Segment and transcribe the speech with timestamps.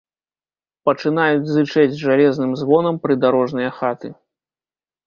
[0.89, 4.09] Пачынаюць зычэць жалезным звонам прыдарожныя хаты.